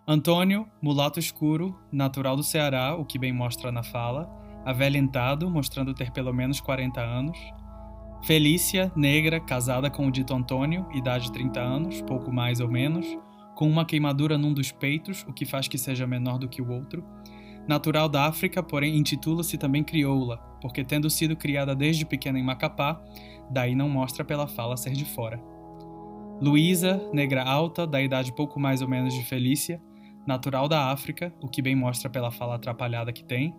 Antônio, 0.06 0.66
mulato 0.82 1.18
escuro, 1.18 1.78
natural 1.92 2.37
do 2.37 2.42
Ceará, 2.42 2.94
o 2.96 3.04
que 3.04 3.18
bem 3.18 3.32
mostra 3.32 3.70
na 3.70 3.82
fala, 3.82 4.28
avelhentado, 4.64 5.50
mostrando 5.50 5.94
ter 5.94 6.10
pelo 6.10 6.32
menos 6.32 6.60
40 6.60 7.00
anos, 7.00 7.38
Felícia, 8.22 8.92
negra, 8.94 9.40
casada 9.40 9.90
com 9.90 10.06
o 10.06 10.10
dito 10.10 10.34
Antônio, 10.34 10.87
idade 10.92 11.32
30 11.32 11.58
anos, 11.58 12.02
pouco 12.02 12.30
mais 12.30 12.60
ou 12.60 12.68
menos, 12.68 13.06
com 13.56 13.66
uma 13.68 13.84
queimadura 13.84 14.37
num 14.37 14.52
dos 14.52 14.70
peitos, 14.70 15.25
o 15.26 15.32
que 15.32 15.46
faz 15.46 15.66
que 15.66 15.78
seja 15.78 16.06
menor 16.06 16.38
do 16.38 16.49
que 16.49 16.60
o 16.60 16.70
outro. 16.70 17.02
Natural 17.70 18.08
da 18.08 18.26
África, 18.26 18.64
porém 18.64 18.96
intitula-se 18.96 19.56
também 19.56 19.84
crioula, 19.84 20.38
porque 20.60 20.82
tendo 20.82 21.08
sido 21.08 21.36
criada 21.36 21.72
desde 21.72 22.04
pequena 22.04 22.36
em 22.36 22.42
Macapá, 22.42 23.00
daí 23.48 23.76
não 23.76 23.88
mostra 23.88 24.24
pela 24.24 24.48
fala 24.48 24.76
ser 24.76 24.90
de 24.90 25.04
fora. 25.04 25.40
Luísa, 26.42 27.00
negra 27.12 27.44
alta, 27.44 27.86
da 27.86 28.02
idade 28.02 28.34
pouco 28.34 28.58
mais 28.58 28.82
ou 28.82 28.88
menos 28.88 29.14
de 29.14 29.22
Felícia, 29.22 29.80
natural 30.26 30.66
da 30.66 30.90
África, 30.90 31.32
o 31.40 31.46
que 31.46 31.62
bem 31.62 31.76
mostra 31.76 32.10
pela 32.10 32.32
fala 32.32 32.56
atrapalhada 32.56 33.12
que 33.12 33.22
tem, 33.22 33.54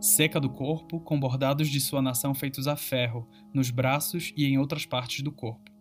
seca 0.00 0.38
do 0.38 0.48
corpo, 0.48 1.00
com 1.00 1.18
bordados 1.18 1.68
de 1.68 1.80
sua 1.80 2.00
nação 2.00 2.36
feitos 2.36 2.68
a 2.68 2.76
ferro, 2.76 3.28
nos 3.52 3.68
braços 3.68 4.32
e 4.36 4.46
em 4.46 4.58
outras 4.58 4.86
partes 4.86 5.24
do 5.24 5.32
corpo. 5.32 5.72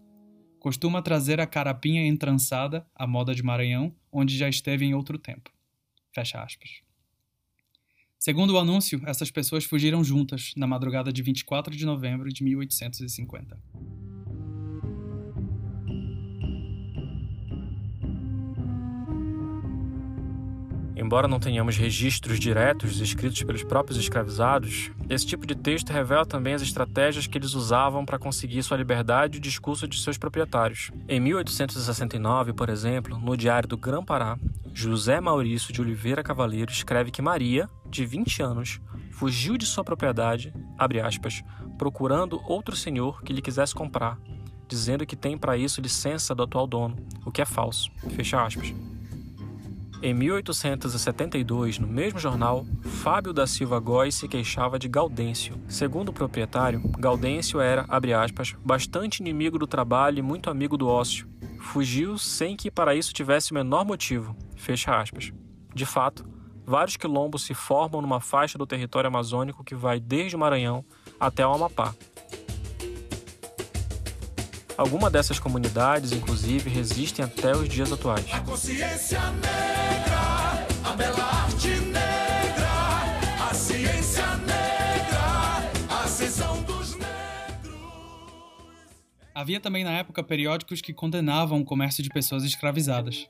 Costuma 0.57 1.03
trazer 1.03 1.39
a 1.39 1.45
carapinha 1.45 2.03
entrançada, 2.07 2.83
a 2.95 3.05
moda 3.05 3.35
de 3.35 3.43
Maranhão, 3.43 3.93
onde 4.11 4.35
já 4.35 4.49
esteve 4.49 4.85
em 4.85 4.95
outro 4.95 5.19
tempo. 5.19 5.51
Fecha 6.11 6.41
aspas. 6.41 6.84
Segundo 8.25 8.55
o 8.55 8.57
anúncio, 8.57 8.99
essas 9.05 9.29
pessoas 9.29 9.65
fugiram 9.65 10.03
juntas 10.03 10.51
na 10.57 10.65
madrugada 10.65 11.13
de 11.13 11.21
24 11.21 11.75
de 11.75 11.85
novembro 11.85 12.27
de 12.33 12.43
1850. 12.43 13.55
Embora 20.95 21.27
não 21.27 21.39
tenhamos 21.39 21.77
registros 21.77 22.39
diretos 22.39 22.99
escritos 22.99 23.43
pelos 23.43 23.63
próprios 23.63 23.99
escravizados, 23.99 24.89
esse 25.07 25.27
tipo 25.27 25.45
de 25.45 25.53
texto 25.53 25.91
revela 25.91 26.25
também 26.25 26.55
as 26.55 26.63
estratégias 26.63 27.27
que 27.27 27.37
eles 27.37 27.53
usavam 27.53 28.03
para 28.03 28.17
conseguir 28.17 28.63
sua 28.63 28.77
liberdade 28.77 29.37
e 29.37 29.37
o 29.37 29.41
discurso 29.41 29.87
de 29.87 30.01
seus 30.01 30.17
proprietários. 30.17 30.89
Em 31.07 31.19
1869, 31.19 32.53
por 32.53 32.69
exemplo, 32.69 33.19
no 33.19 33.37
Diário 33.37 33.69
do 33.69 33.77
Grã-Pará, 33.77 34.35
José 34.73 35.21
Maurício 35.21 35.71
de 35.71 35.79
Oliveira 35.79 36.21
Cavaleiro 36.21 36.69
escreve 36.69 37.09
que 37.09 37.21
Maria, 37.21 37.69
de 37.95 38.05
20 38.05 38.43
anos, 38.43 38.81
fugiu 39.11 39.57
de 39.57 39.65
sua 39.65 39.83
propriedade, 39.83 40.53
aspas, 40.77 41.43
procurando 41.77 42.41
outro 42.45 42.75
senhor 42.75 43.23
que 43.23 43.33
lhe 43.33 43.41
quisesse 43.41 43.73
comprar, 43.73 44.19
dizendo 44.67 45.05
que 45.05 45.15
tem 45.15 45.37
para 45.37 45.57
isso 45.57 45.81
licença 45.81 46.35
do 46.35 46.43
atual 46.43 46.67
dono, 46.67 46.97
o 47.25 47.31
que 47.31 47.41
é 47.41 47.45
falso. 47.45 47.89
Em 50.03 50.13
1872, 50.13 51.79
no 51.79 51.87
mesmo 51.87 52.19
jornal, 52.19 52.65
Fábio 52.83 53.33
da 53.33 53.47
Silva 53.47 53.79
Góes 53.79 54.13
se 54.13 54.27
queixava 54.27 54.77
de 54.77 54.87
Gaudêncio. 54.87 55.55
Segundo 55.67 56.09
o 56.09 56.13
proprietário, 56.13 56.81
Gaudêncio 56.99 57.59
era, 57.59 57.87
aspas, 58.23 58.53
bastante 58.63 59.21
inimigo 59.21 59.57
do 59.57 59.65
trabalho 59.65 60.19
e 60.19 60.21
muito 60.21 60.49
amigo 60.49 60.77
do 60.77 60.87
ócio. 60.87 61.27
Fugiu 61.59 62.17
sem 62.17 62.55
que 62.55 62.69
para 62.69 62.93
isso 62.93 63.13
tivesse 63.13 63.51
o 63.51 63.55
menor 63.55 63.83
motivo. 63.85 64.35
Fecha 64.55 64.99
aspas. 64.99 65.31
De 65.73 65.85
fato, 65.85 66.34
vários 66.65 66.97
quilombos 66.97 67.43
se 67.43 67.53
formam 67.53 68.01
numa 68.01 68.19
faixa 68.19 68.57
do 68.57 68.65
território 68.65 69.07
amazônico 69.07 69.63
que 69.63 69.75
vai 69.75 69.99
desde 69.99 70.35
o 70.35 70.39
Maranhão 70.39 70.83
até 71.19 71.45
o 71.45 71.53
Amapá, 71.53 71.93
Algumas 74.77 75.09
dessas 75.11 75.39
comunidades, 75.39 76.11
inclusive, 76.11 76.69
resistem 76.69 77.23
até 77.23 77.55
os 77.55 77.69
dias 77.69 77.91
atuais. 77.93 78.25
A 78.33 78.41
consciência 78.41 79.21
negra, 79.31 80.67
a 80.83 80.93
bela 80.97 81.23
arte 81.23 81.69
negra, 81.69 83.49
a 83.49 83.53
ciência 83.53 84.35
negra, 84.37 85.71
a 85.89 86.03
ascensão 86.03 86.61
dos 86.63 86.91
negros. 86.91 87.79
Havia 89.33 89.61
também 89.61 89.85
na 89.85 89.91
época 89.91 90.21
periódicos 90.21 90.81
que 90.81 90.93
condenavam 90.93 91.61
o 91.61 91.65
comércio 91.65 92.03
de 92.03 92.09
pessoas 92.09 92.43
escravizadas. 92.43 93.29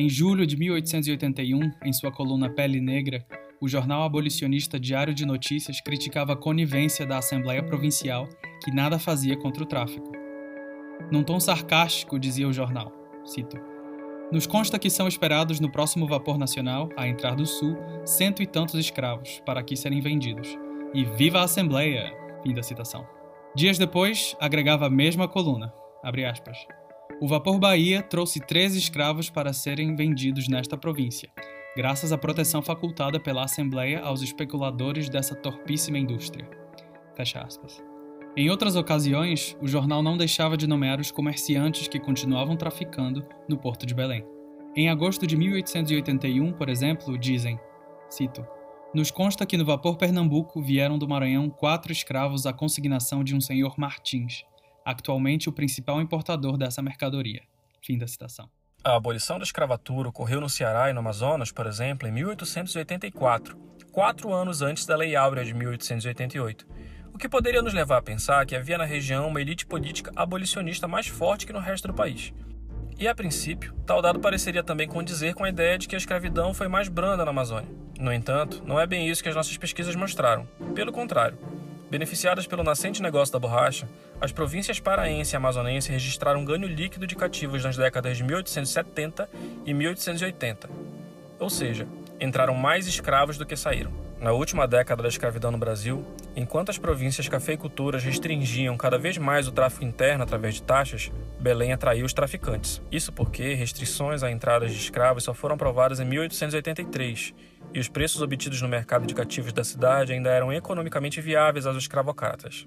Em 0.00 0.08
julho 0.08 0.46
de 0.46 0.56
1881, 0.56 1.72
em 1.84 1.92
sua 1.92 2.12
coluna 2.12 2.48
Pele 2.48 2.80
Negra, 2.80 3.26
o 3.60 3.66
jornal 3.66 4.04
abolicionista 4.04 4.78
Diário 4.78 5.12
de 5.12 5.26
Notícias 5.26 5.80
criticava 5.80 6.34
a 6.34 6.36
conivência 6.36 7.04
da 7.04 7.18
Assembleia 7.18 7.64
Provincial, 7.64 8.28
que 8.62 8.70
nada 8.70 8.96
fazia 8.96 9.36
contra 9.36 9.64
o 9.64 9.66
tráfico. 9.66 10.12
Num 11.10 11.24
tom 11.24 11.40
sarcástico, 11.40 12.16
dizia 12.16 12.46
o 12.46 12.52
jornal, 12.52 12.92
cito, 13.24 13.58
Nos 14.30 14.46
consta 14.46 14.78
que 14.78 14.88
são 14.88 15.08
esperados 15.08 15.58
no 15.58 15.68
próximo 15.68 16.06
vapor 16.06 16.38
nacional, 16.38 16.88
a 16.96 17.08
entrar 17.08 17.34
do 17.34 17.44
sul, 17.44 17.76
cento 18.04 18.40
e 18.40 18.46
tantos 18.46 18.76
escravos, 18.76 19.42
para 19.44 19.58
aqui 19.58 19.76
serem 19.76 20.00
vendidos. 20.00 20.56
E 20.94 21.04
viva 21.04 21.40
a 21.40 21.42
Assembleia! 21.42 22.12
Fim 22.44 22.54
da 22.54 22.62
citação. 22.62 23.04
Dias 23.52 23.78
depois, 23.78 24.36
agregava 24.38 24.86
a 24.86 24.90
mesma 24.90 25.26
coluna, 25.26 25.74
aspas, 26.30 26.56
O 27.20 27.26
vapor 27.26 27.58
Bahia 27.58 28.00
trouxe 28.00 28.38
13 28.38 28.78
escravos 28.78 29.28
para 29.28 29.52
serem 29.52 29.96
vendidos 29.96 30.46
nesta 30.46 30.78
província, 30.78 31.28
graças 31.76 32.12
à 32.12 32.18
proteção 32.18 32.62
facultada 32.62 33.18
pela 33.18 33.42
Assembleia 33.42 34.00
aos 34.00 34.22
especuladores 34.22 35.08
dessa 35.08 35.34
torpíssima 35.34 35.98
indústria. 35.98 36.48
Fecha 37.16 37.40
aspas. 37.40 37.82
Em 38.36 38.48
outras 38.50 38.76
ocasiões, 38.76 39.56
o 39.60 39.66
jornal 39.66 40.00
não 40.00 40.16
deixava 40.16 40.56
de 40.56 40.68
nomear 40.68 41.00
os 41.00 41.10
comerciantes 41.10 41.88
que 41.88 41.98
continuavam 41.98 42.56
traficando 42.56 43.26
no 43.48 43.58
porto 43.58 43.84
de 43.84 43.96
Belém. 43.96 44.24
Em 44.76 44.88
agosto 44.88 45.26
de 45.26 45.36
1881, 45.36 46.52
por 46.52 46.68
exemplo, 46.68 47.18
dizem, 47.18 47.58
cito, 48.08 48.46
nos 48.94 49.10
consta 49.10 49.44
que 49.44 49.56
no 49.56 49.64
vapor 49.64 49.96
Pernambuco 49.96 50.62
vieram 50.62 50.96
do 50.96 51.08
Maranhão 51.08 51.50
quatro 51.50 51.90
escravos 51.90 52.46
à 52.46 52.52
consignação 52.52 53.24
de 53.24 53.34
um 53.34 53.40
senhor 53.40 53.74
Martins, 53.76 54.44
atualmente 54.90 55.48
o 55.48 55.52
principal 55.52 56.00
importador 56.00 56.56
dessa 56.56 56.82
mercadoria. 56.82 57.42
Fim 57.82 57.98
da 57.98 58.06
citação. 58.06 58.48
A 58.84 58.96
abolição 58.96 59.38
da 59.38 59.44
escravatura 59.44 60.08
ocorreu 60.08 60.40
no 60.40 60.48
Ceará 60.48 60.88
e 60.88 60.92
no 60.92 61.00
Amazonas, 61.00 61.50
por 61.50 61.66
exemplo, 61.66 62.08
em 62.08 62.12
1884, 62.12 63.56
quatro 63.92 64.32
anos 64.32 64.62
antes 64.62 64.86
da 64.86 64.96
Lei 64.96 65.16
Áurea 65.16 65.44
de 65.44 65.52
1888 65.52 66.66
o 67.18 67.18
que 67.18 67.28
poderia 67.28 67.60
nos 67.60 67.74
levar 67.74 67.96
a 67.96 68.02
pensar 68.02 68.46
que 68.46 68.54
havia 68.54 68.78
na 68.78 68.84
região 68.84 69.26
uma 69.26 69.40
elite 69.40 69.66
política 69.66 70.12
abolicionista 70.14 70.86
mais 70.86 71.08
forte 71.08 71.46
que 71.46 71.52
no 71.52 71.58
resto 71.58 71.88
do 71.88 71.94
país. 71.94 72.32
E 72.96 73.08
a 73.08 73.14
princípio, 73.14 73.74
tal 73.84 74.00
dado 74.00 74.20
pareceria 74.20 74.62
também 74.62 74.86
condizer 74.86 75.34
com 75.34 75.42
a 75.42 75.48
ideia 75.48 75.76
de 75.76 75.88
que 75.88 75.96
a 75.96 75.98
escravidão 75.98 76.54
foi 76.54 76.68
mais 76.68 76.88
branda 76.88 77.24
na 77.24 77.32
Amazônia. 77.32 77.68
No 77.98 78.12
entanto, 78.12 78.62
não 78.64 78.78
é 78.78 78.86
bem 78.86 79.08
isso 79.08 79.20
que 79.20 79.28
as 79.28 79.34
nossas 79.34 79.56
pesquisas 79.56 79.96
mostraram. 79.96 80.46
Pelo 80.76 80.92
contrário, 80.92 81.36
beneficiadas 81.90 82.46
pelo 82.46 82.62
nascente 82.62 83.02
negócio 83.02 83.32
da 83.32 83.38
borracha, 83.38 83.88
as 84.20 84.32
províncias 84.32 84.80
paraense 84.80 85.34
e 85.34 85.36
amazonense 85.36 85.90
registraram 85.90 86.44
ganho 86.44 86.66
líquido 86.66 87.06
de 87.06 87.16
cativos 87.16 87.64
nas 87.64 87.76
décadas 87.76 88.16
de 88.16 88.24
1870 88.24 89.28
e 89.64 89.72
1880. 89.72 90.68
Ou 91.38 91.48
seja, 91.48 91.86
entraram 92.20 92.54
mais 92.54 92.86
escravos 92.86 93.38
do 93.38 93.46
que 93.46 93.56
saíram. 93.56 93.92
Na 94.20 94.32
última 94.32 94.66
década 94.66 95.04
da 95.04 95.08
escravidão 95.08 95.52
no 95.52 95.58
Brasil, 95.58 96.04
enquanto 96.34 96.70
as 96.70 96.78
províncias 96.78 97.28
cafeicultoras 97.28 98.02
restringiam 98.02 98.76
cada 98.76 98.98
vez 98.98 99.16
mais 99.16 99.46
o 99.46 99.52
tráfico 99.52 99.84
interno 99.84 100.24
através 100.24 100.56
de 100.56 100.62
taxas, 100.62 101.12
Belém 101.38 101.72
atraiu 101.72 102.04
os 102.04 102.12
traficantes. 102.12 102.82
Isso 102.90 103.12
porque 103.12 103.54
restrições 103.54 104.24
à 104.24 104.30
entrada 104.30 104.66
de 104.66 104.76
escravos 104.76 105.22
só 105.22 105.32
foram 105.32 105.54
aprovadas 105.54 106.00
em 106.00 106.04
1883 106.04 107.32
e 107.74 107.78
os 107.80 107.88
preços 107.88 108.22
obtidos 108.22 108.60
no 108.62 108.68
mercado 108.68 109.06
de 109.06 109.14
cativos 109.14 109.52
da 109.52 109.62
cidade 109.62 110.12
ainda 110.12 110.30
eram 110.30 110.52
economicamente 110.52 111.20
viáveis 111.20 111.66
aos 111.66 111.76
escravocratas. 111.76 112.66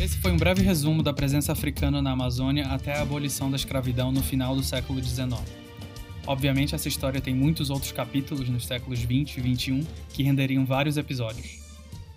Esse 0.00 0.18
foi 0.18 0.30
um 0.30 0.36
breve 0.36 0.62
resumo 0.62 1.02
da 1.02 1.12
presença 1.12 1.52
africana 1.52 2.00
na 2.00 2.12
Amazônia 2.12 2.66
até 2.68 2.96
a 2.96 3.02
abolição 3.02 3.50
da 3.50 3.56
escravidão 3.56 4.12
no 4.12 4.22
final 4.22 4.54
do 4.54 4.62
século 4.62 5.02
XIX. 5.02 5.32
Obviamente, 6.26 6.74
essa 6.74 6.88
história 6.88 7.20
tem 7.20 7.34
muitos 7.34 7.70
outros 7.70 7.90
capítulos 7.90 8.48
nos 8.48 8.66
séculos 8.66 9.00
20 9.00 9.38
e 9.38 9.40
21 9.40 9.86
que 10.10 10.22
renderiam 10.22 10.64
vários 10.64 10.96
episódios. 10.96 11.66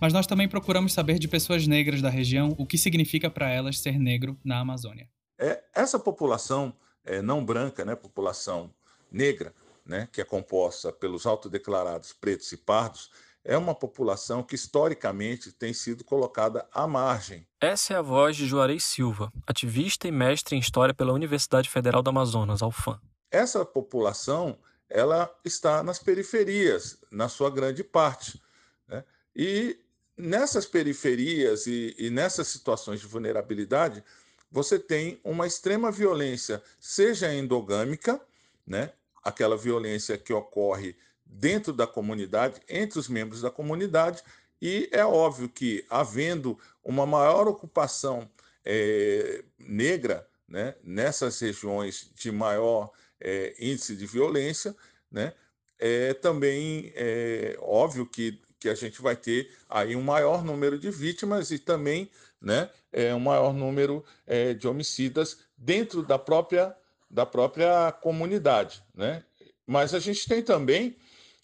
Mas 0.00 0.12
nós 0.12 0.26
também 0.26 0.48
procuramos 0.48 0.92
saber 0.92 1.18
de 1.18 1.26
pessoas 1.26 1.66
negras 1.66 2.02
da 2.02 2.10
região 2.10 2.54
o 2.58 2.66
que 2.66 2.76
significa 2.76 3.30
para 3.30 3.48
elas 3.48 3.78
ser 3.78 3.98
negro 3.98 4.38
na 4.44 4.58
Amazônia. 4.58 5.08
É, 5.40 5.62
essa 5.74 5.98
população 5.98 6.74
é, 7.04 7.22
não 7.22 7.44
branca, 7.44 7.84
né, 7.84 7.94
população 7.94 8.72
negra, 9.10 9.54
né, 9.84 10.08
que 10.12 10.20
é 10.20 10.24
composta 10.24 10.92
pelos 10.92 11.26
autodeclarados 11.26 12.12
pretos 12.12 12.50
e 12.52 12.56
pardos, 12.56 13.10
é 13.44 13.58
uma 13.58 13.74
população 13.74 14.42
que 14.42 14.54
historicamente 14.54 15.50
tem 15.50 15.74
sido 15.74 16.04
colocada 16.04 16.66
à 16.72 16.86
margem. 16.86 17.46
Essa 17.60 17.94
é 17.94 17.96
a 17.96 18.02
voz 18.02 18.36
de 18.36 18.46
Juarez 18.46 18.84
Silva, 18.84 19.32
ativista 19.46 20.06
e 20.06 20.12
mestre 20.12 20.54
em 20.54 20.60
História 20.60 20.94
pela 20.94 21.12
Universidade 21.12 21.68
Federal 21.68 22.02
do 22.02 22.10
Amazonas, 22.10 22.62
UFAM 22.62 23.00
essa 23.32 23.64
população 23.64 24.58
ela 24.88 25.34
está 25.42 25.82
nas 25.82 25.98
periferias, 25.98 26.98
na 27.10 27.28
sua 27.28 27.50
grande 27.50 27.82
parte. 27.82 28.40
Né? 28.86 29.02
E 29.34 29.80
nessas 30.16 30.66
periferias 30.66 31.66
e, 31.66 31.96
e 31.98 32.10
nessas 32.10 32.48
situações 32.48 33.00
de 33.00 33.06
vulnerabilidade, 33.06 34.04
você 34.52 34.78
tem 34.78 35.18
uma 35.24 35.46
extrema 35.46 35.90
violência, 35.90 36.62
seja 36.78 37.32
endogâmica, 37.32 38.20
né? 38.66 38.92
aquela 39.24 39.56
violência 39.56 40.18
que 40.18 40.32
ocorre 40.32 40.94
dentro 41.24 41.72
da 41.72 41.86
comunidade, 41.86 42.60
entre 42.68 42.98
os 42.98 43.08
membros 43.08 43.40
da 43.40 43.50
comunidade, 43.50 44.22
e 44.60 44.88
é 44.92 45.04
óbvio 45.04 45.48
que, 45.48 45.84
havendo 45.88 46.58
uma 46.84 47.06
maior 47.06 47.48
ocupação 47.48 48.30
é, 48.64 49.42
negra, 49.58 50.28
né, 50.46 50.74
nessas 50.84 51.40
regiões 51.40 52.10
de 52.14 52.30
maior 52.30 52.92
é, 53.18 53.54
índice 53.58 53.96
de 53.96 54.06
violência, 54.06 54.76
né, 55.10 55.32
é 55.78 56.12
também 56.14 56.92
é 56.94 57.56
óbvio 57.60 58.06
que, 58.06 58.40
que 58.60 58.68
a 58.68 58.74
gente 58.74 59.00
vai 59.00 59.16
ter 59.16 59.50
aí 59.68 59.96
um 59.96 60.02
maior 60.02 60.44
número 60.44 60.78
de 60.78 60.90
vítimas 60.90 61.50
e 61.50 61.58
também 61.58 62.08
né, 62.42 62.68
é, 62.92 63.14
um 63.14 63.20
maior 63.20 63.54
número 63.54 64.04
é, 64.26 64.52
de 64.52 64.66
homicidas 64.66 65.38
dentro 65.56 66.02
da 66.02 66.18
própria, 66.18 66.76
da 67.08 67.24
própria 67.24 67.92
comunidade. 67.92 68.82
Né? 68.94 69.24
Mas 69.66 69.94
a 69.94 70.00
gente 70.00 70.28
tem 70.28 70.42
também 70.42 70.96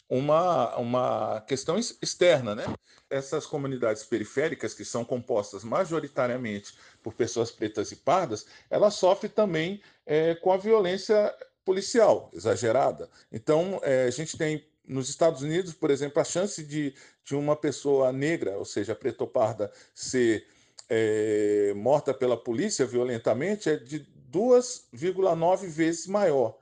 uma, 0.09 0.77
uma 0.77 1.41
questão 1.43 1.79
externa, 1.79 2.55
né? 2.55 2.65
Essas 3.11 3.47
comunidades 3.47 4.03
periféricas, 4.05 4.75
que 4.75 4.85
são 4.85 5.05
compostas 5.05 5.63
majoritariamente 5.63 6.77
por 7.03 7.15
pessoas 7.15 7.51
pretas 7.51 7.93
e 7.93 7.97
pardas, 7.97 8.47
elas 8.71 8.95
sofrem 8.95 9.31
também 9.31 9.83
é, 10.07 10.35
com 10.35 10.51
a 10.51 10.57
violência 10.57 11.35
policial 11.65 12.31
exagerada. 12.33 13.11
Então, 13.31 13.81
é, 13.83 14.05
a 14.05 14.11
gente 14.11 14.37
tem 14.37 14.67
nos 14.87 15.11
Estados 15.11 15.43
Unidos, 15.43 15.75
por 15.75 15.91
exemplo, 15.91 16.21
a 16.21 16.25
chance 16.25 16.65
de, 16.65 16.95
de 17.23 17.35
uma 17.35 17.55
pessoa 17.55 18.11
negra, 18.11 18.57
ou 18.57 18.65
seja, 18.65 18.95
preta 18.95 19.25
ou 19.25 19.29
parda, 19.29 19.71
ser 19.95 20.47
é, 20.89 21.73
morta 21.77 22.15
pela 22.15 22.37
polícia 22.37 22.87
violentamente 22.87 23.69
é 23.69 23.77
de 23.77 24.07
2,9 24.33 25.67
vezes 25.67 26.07
maior. 26.07 26.57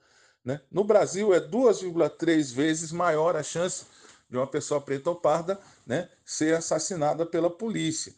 Né? 0.45 0.61
No 0.71 0.85
Brasil, 0.85 1.35
é 1.35 1.41
2,3 1.41 2.55
vezes 2.55 2.93
maior 2.93 3.37
a 3.37 3.43
chance 3.43 3.87
de 4.29 4.37
uma 4.37 4.47
pessoa 4.47 4.81
preta 4.81 5.11
ou 5.11 5.17
parda 5.17 5.59
né, 5.87 6.09
ser 6.25 6.55
assassinada 6.55 7.25
pela 7.25 7.51
polícia. 7.51 8.13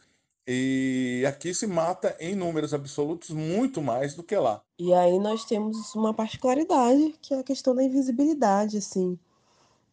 E 0.51 1.25
aqui 1.29 1.53
se 1.53 1.67
mata 1.67 2.17
em 2.19 2.35
números 2.35 2.73
absolutos 2.73 3.29
muito 3.29 3.83
mais 3.83 4.15
do 4.15 4.23
que 4.23 4.35
lá. 4.35 4.63
E 4.79 4.95
aí 4.95 5.19
nós 5.19 5.45
temos 5.45 5.95
uma 5.95 6.15
particularidade, 6.15 7.15
que 7.21 7.35
é 7.35 7.41
a 7.41 7.45
questão 7.45 7.75
da 7.75 7.85
invisibilidade, 7.85 8.79
assim, 8.79 9.19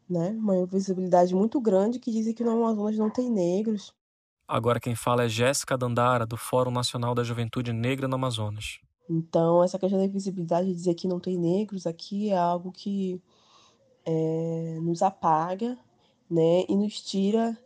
né? 0.10 0.30
Uma 0.30 0.56
invisibilidade 0.56 1.36
muito 1.36 1.60
grande 1.60 2.00
que 2.00 2.10
dizem 2.10 2.34
que 2.34 2.44
no 2.44 2.52
Amazonas 2.52 2.98
não 2.98 3.10
tem 3.10 3.30
negros. 3.30 3.94
Agora 4.48 4.80
quem 4.80 4.94
fala 4.94 5.24
é 5.24 5.30
Jéssica 5.30 5.75
Dandara, 5.75 6.24
do 6.24 6.38
Fórum 6.38 6.70
Nacional 6.70 7.16
da 7.16 7.24
Juventude 7.24 7.74
Negra 7.74 8.08
no 8.08 8.14
Amazonas. 8.14 8.80
Então, 9.10 9.64
essa 9.64 9.80
questão 9.80 9.98
da 9.98 10.06
invisibilidade, 10.06 10.68
de 10.68 10.75
dizer 10.75 10.94
que 10.94 11.08
não 11.08 11.20
tem 11.20 11.36
negros 11.36 11.88
aqui, 11.88 12.30
é 12.30 12.38
algo 12.38 12.72
que 12.72 13.20
é, 14.06 14.78
nos 14.82 15.02
apaga, 15.02 15.75
né? 16.30 16.64
E 16.70 16.75
nos 16.75 17.02
tira, 17.02 17.58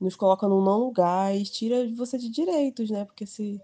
nos 0.00 0.16
coloca 0.16 0.48
num 0.48 0.62
não 0.62 0.78
lugar 0.80 1.36
e 1.36 1.42
tira 1.44 1.86
você 1.94 2.16
de 2.16 2.30
direitos, 2.30 2.90
né? 2.90 3.04
Porque 3.04 3.26
se, 3.26 3.60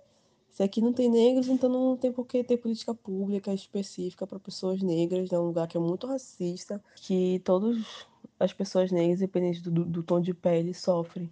se 0.52 0.62
aqui 0.62 0.82
não 0.82 0.92
tem 0.92 1.10
negros, 1.10 1.48
então 1.48 1.70
não 1.70 1.96
tem 1.96 2.12
por 2.12 2.26
que 2.26 2.44
ter 2.44 2.58
política 2.58 2.94
pública 2.94 3.54
específica 3.54 4.26
para 4.26 4.38
pessoas 4.38 4.82
negras, 4.82 5.30
né? 5.30 5.38
um 5.38 5.46
lugar 5.46 5.66
que 5.66 5.78
é 5.78 5.80
muito 5.80 6.06
racista, 6.06 6.82
que 6.96 7.40
todas 7.40 8.06
as 8.38 8.52
pessoas 8.52 8.92
negras, 8.92 9.20
independente 9.20 9.62
do, 9.62 9.84
do 9.84 10.02
tom 10.02 10.20
de 10.20 10.34
pele, 10.34 10.74
sofrem 10.74 11.30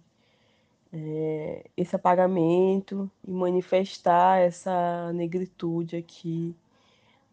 é, 0.93 1.69
esse 1.77 1.95
apagamento 1.95 3.09
e 3.25 3.31
manifestar 3.31 4.39
essa 4.39 5.11
negritude 5.13 5.95
aqui 5.97 6.55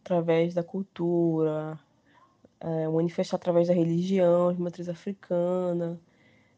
através 0.03 0.55
da 0.55 0.63
cultura, 0.63 1.79
é, 2.61 2.89
manifestar 2.89 3.37
através 3.37 3.69
da 3.69 3.75
religião, 3.75 4.53
de 4.53 4.61
matriz 4.61 4.89
africana. 4.89 6.01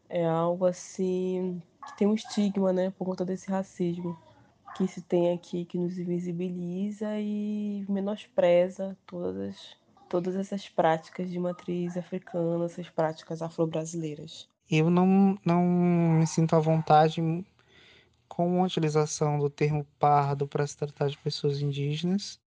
É 0.09 0.25
algo 0.25 0.65
assim 0.65 1.61
que 1.85 1.97
tem 1.97 2.07
um 2.07 2.15
estigma, 2.15 2.73
né, 2.73 2.91
por 2.97 3.05
conta 3.05 3.25
desse 3.25 3.49
racismo 3.49 4.17
que 4.75 4.87
se 4.87 5.01
tem 5.01 5.33
aqui, 5.33 5.65
que 5.65 5.77
nos 5.77 5.97
invisibiliza 5.97 7.19
e 7.19 7.85
menospreza 7.89 8.97
todas, 9.07 9.77
todas 10.09 10.35
essas 10.35 10.69
práticas 10.69 11.29
de 11.29 11.39
matriz 11.39 11.97
africana, 11.97 12.65
essas 12.65 12.89
práticas 12.89 13.41
afro-brasileiras 13.41 14.49
eu 14.69 14.89
não, 14.89 15.37
não 15.43 15.63
me 16.19 16.27
sinto 16.27 16.55
à 16.55 16.59
vontade 16.59 17.21
com 18.27 18.61
a 18.61 18.65
utilização 18.65 19.39
do 19.39 19.49
termo 19.49 19.85
pardo 19.97 20.47
para 20.47 20.65
se 20.65 20.77
tratar 20.77 21.09
de 21.09 21.17
pessoas 21.17 21.61
indígenas. 21.61 22.39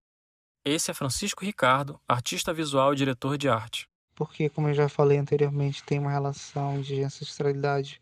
Esse 0.64 0.90
é 0.90 0.94
Francisco 0.94 1.44
Ricardo, 1.44 2.00
artista 2.08 2.54
visual 2.54 2.92
e 2.92 2.96
diretor 2.96 3.36
de 3.36 3.48
arte. 3.48 3.88
Porque, 4.14 4.48
como 4.48 4.68
eu 4.68 4.74
já 4.74 4.88
falei 4.88 5.18
anteriormente, 5.18 5.82
tem 5.82 5.98
uma 5.98 6.10
relação 6.10 6.80
de 6.80 7.02
ancestralidade 7.02 8.00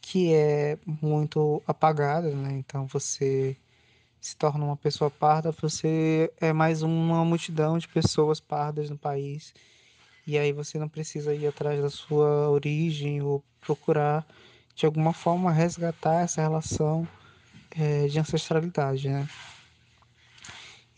que 0.00 0.34
é 0.34 0.76
muito 0.84 1.62
apagada, 1.66 2.34
né? 2.34 2.54
Então 2.54 2.86
você 2.86 3.56
se 4.20 4.36
torna 4.36 4.64
uma 4.64 4.76
pessoa 4.76 5.10
parda, 5.10 5.52
você 5.52 6.32
é 6.40 6.52
mais 6.52 6.82
uma 6.82 7.24
multidão 7.24 7.78
de 7.78 7.86
pessoas 7.86 8.40
pardas 8.40 8.90
no 8.90 8.98
país 8.98 9.54
e 10.26 10.38
aí 10.38 10.52
você 10.52 10.78
não 10.78 10.88
precisa 10.88 11.34
ir 11.34 11.46
atrás 11.46 11.80
da 11.80 11.90
sua 11.90 12.48
origem 12.50 13.20
ou 13.22 13.42
procurar 13.60 14.26
de 14.74 14.86
alguma 14.86 15.12
forma 15.12 15.52
resgatar 15.52 16.22
essa 16.22 16.40
relação 16.40 17.06
é, 17.70 18.06
de 18.06 18.18
ancestralidade, 18.18 19.08
né? 19.08 19.28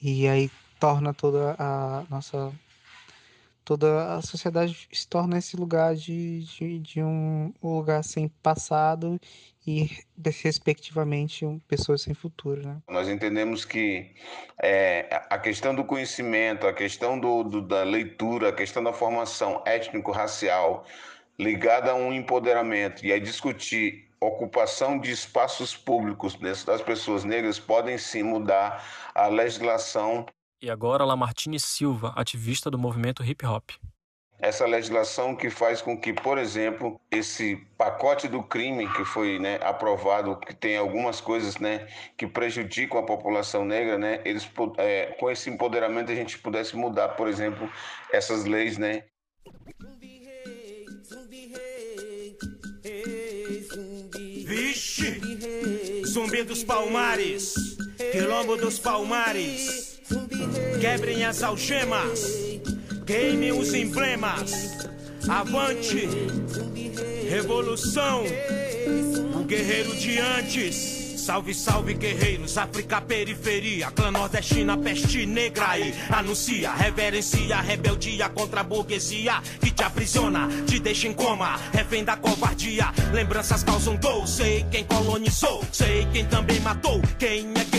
E 0.01 0.29
aí 0.29 0.51
torna 0.79 1.15
toda 1.15 1.57
a 1.59 2.05
nossa 2.11 2.53
toda 3.65 4.15
a 4.17 4.23
sociedade 4.23 4.89
se 4.93 5.09
torna 5.09 5.39
esse 5.39 5.57
lugar 5.57 5.95
de, 5.95 6.45
de, 6.45 6.79
de 6.79 7.03
um 7.03 7.53
lugar 7.63 8.05
sem 8.05 8.29
passado 8.29 9.19
e, 9.66 9.90
respectivamente, 10.42 11.46
pessoas 11.66 12.03
sem 12.03 12.14
futuro. 12.14 12.66
Né? 12.66 12.77
Nós 12.88 13.09
entendemos 13.09 13.64
que 13.64 14.11
é, 14.62 15.24
a 15.31 15.38
questão 15.38 15.74
do 15.74 15.85
conhecimento, 15.85 16.66
a 16.66 16.72
questão 16.72 17.18
do, 17.18 17.42
do, 17.42 17.62
da 17.62 17.83
leitura, 17.83 18.50
a 18.50 18.53
questão 18.53 18.83
da 18.83 18.92
formação 18.92 19.62
étnico-racial 19.66 20.85
ligada 21.38 21.90
a 21.90 21.94
um 21.94 22.12
empoderamento 22.12 23.05
e 23.05 23.12
a 23.12 23.18
discutir 23.18 24.09
ocupação 24.20 24.98
de 24.98 25.11
espaços 25.11 25.77
públicos 25.77 26.38
das 26.64 26.81
pessoas 26.81 27.24
negras 27.24 27.59
podem 27.59 27.98
sim 27.98 28.22
mudar 28.22 28.83
a 29.14 29.27
legislação 29.27 30.24
e 30.64 30.70
agora 30.70 31.05
Lamartine 31.05 31.61
Silva, 31.61 32.14
ativista 32.16 32.70
do 32.70 32.79
movimento 32.79 33.22
hip 33.22 33.44
hop. 33.44 33.72
Essa 34.38 34.66
legislação 34.66 35.35
que 35.35 35.49
faz 35.49 35.81
com 35.81 35.97
que, 35.99 36.12
por 36.12 36.38
exemplo, 36.38 37.01
esse 37.11 37.57
pacote 37.79 38.29
do 38.29 38.42
crime 38.42 38.87
que 38.92 39.05
foi 39.05 39.38
né, 39.38 39.59
aprovado, 39.62 40.37
que 40.37 40.55
tem 40.55 40.77
algumas 40.77 41.20
coisas 41.20 41.57
né, 41.59 41.87
que 42.16 42.27
prejudicam 42.27 42.99
a 42.99 43.07
população 43.07 43.64
negra, 43.64 43.97
né, 43.97 44.20
eles, 44.25 44.49
é, 44.77 45.14
com 45.18 45.31
esse 45.31 45.49
empoderamento 45.49 46.11
a 46.11 46.14
gente 46.14 46.38
pudesse 46.38 46.77
mudar, 46.77 47.11
por 47.11 47.29
exemplo, 47.29 47.70
essas 48.12 48.44
leis, 48.44 48.77
né? 48.77 49.05
Vixe! 54.47 55.20
Zumbi 56.07 56.42
dos 56.42 56.62
Palmares, 56.62 57.55
Quilombo 58.12 58.57
dos 58.57 58.79
Palmares. 58.79 60.01
Quebrem 60.81 61.25
as 61.25 61.42
algemas, 61.42 62.37
queimem 63.05 63.53
os 63.53 63.73
emblemas. 63.75 64.87
Avante, 65.29 66.09
revolução, 67.29 68.25
o 69.35 69.45
guerreiro 69.45 69.97
de 69.97 70.19
antes. 70.19 71.05
Salve, 71.25 71.55
salve, 71.55 71.95
guerreiros, 71.95 72.59
África, 72.59 73.01
periferia, 73.01 73.90
clã 73.90 74.11
nordestina, 74.11 74.77
peste 74.77 75.25
negra 75.25 75.71
aí. 75.71 75.95
Anuncia, 76.11 76.71
reverencia, 76.75 77.62
rebeldia 77.62 78.29
contra 78.29 78.61
a 78.61 78.62
burguesia 78.62 79.40
que 79.59 79.71
te 79.71 79.83
aprisiona, 79.83 80.47
te 80.67 80.79
deixa 80.79 81.09
em 81.09 81.14
coma, 81.14 81.59
refém 81.73 82.05
da 82.05 82.14
covardia. 82.14 82.93
Lembranças 83.11 83.62
causam 83.62 83.97
dor, 83.97 84.29
sei 84.29 84.67
quem 84.71 84.85
colonizou, 84.85 85.64
sei 85.73 86.07
quem 86.12 86.27
também 86.27 86.61
matou. 86.61 87.01
Quem 87.19 87.47
é, 87.55 87.74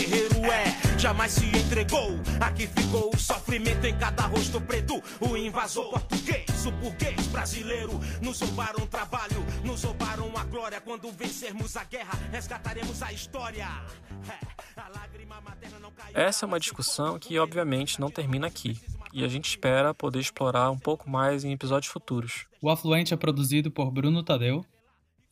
jamais 1.06 1.30
se 1.30 1.46
entregou. 1.46 2.18
Aqui 2.40 2.66
ficou 2.66 3.14
o 3.14 3.16
sofrimento 3.16 3.86
em 3.86 3.96
cada 3.96 4.26
rosto 4.26 4.60
preto. 4.60 5.00
O 5.20 5.36
invasor 5.36 5.88
português, 5.88 6.66
o 6.66 6.72
burguês 6.72 7.28
brasileiro. 7.28 8.00
Nos 8.20 8.40
roubaram 8.40 8.82
o 8.82 8.86
trabalho, 8.88 9.46
nos 9.64 9.84
roubaram 9.84 10.36
a 10.36 10.42
glória. 10.42 10.80
Quando 10.80 11.08
vencermos 11.12 11.76
a 11.76 11.84
guerra, 11.84 12.18
resgataremos 12.32 13.00
a 13.04 13.12
história. 13.12 13.68
Essa 16.12 16.44
é 16.44 16.46
uma 16.48 16.58
discussão 16.58 17.20
que, 17.20 17.38
obviamente, 17.38 18.00
não 18.00 18.10
termina 18.10 18.48
aqui, 18.48 18.80
e 19.12 19.24
a 19.24 19.28
gente 19.28 19.48
espera 19.48 19.94
poder 19.94 20.18
explorar 20.18 20.72
um 20.72 20.78
pouco 20.78 21.08
mais 21.08 21.44
em 21.44 21.52
episódios 21.52 21.92
futuros. 21.92 22.46
O 22.60 22.68
Afluente 22.68 23.14
é 23.14 23.16
produzido 23.16 23.70
por 23.70 23.92
Bruno 23.92 24.24
Tadeu 24.24 24.66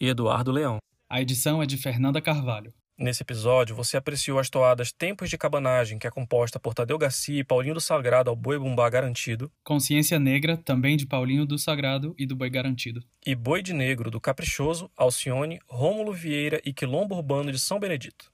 e 0.01 0.09
Eduardo 0.09 0.53
Leão. 0.53 0.79
A 1.11 1.21
edição 1.21 1.61
é 1.61 1.67
de 1.67 1.77
Fernanda 1.77 2.21
Carvalho. 2.21 2.73
Nesse 2.97 3.25
episódio, 3.25 3.75
você 3.75 3.97
apreciou 3.97 4.39
as 4.39 4.49
toadas 4.49 4.93
Tempos 4.93 5.29
de 5.29 5.37
Cabanagem, 5.37 5.99
que 5.99 6.07
é 6.07 6.11
composta 6.13 6.61
por 6.61 6.75
Tadeu 6.75 6.97
Garcia 6.97 7.41
e 7.41 7.45
Paulinho 7.45 7.75
do 7.75 7.81
Sagrado 7.81 8.31
ao 8.31 8.37
Boi 8.37 8.57
Bumbá 8.57 8.89
Garantido. 8.89 9.51
Consciência 9.65 10.17
Negra, 10.21 10.57
também 10.57 10.97
de 10.97 11.05
Paulinho 11.05 11.45
do 11.45 11.59
Sagrado 11.59 12.15
e 12.17 12.25
do 12.25 12.37
Boi 12.37 12.49
Garantido. 12.49 13.03
E 13.27 13.35
Boi 13.35 13.63
de 13.63 13.73
Negro, 13.73 14.13
do 14.13 14.21
Caprichoso, 14.21 14.89
Alcione, 14.97 15.59
Rômulo 15.67 16.13
Vieira 16.13 16.61
e 16.65 16.73
Quilombo 16.73 17.17
Urbano 17.17 17.51
de 17.51 17.59
São 17.59 17.81
Benedito. 17.81 18.33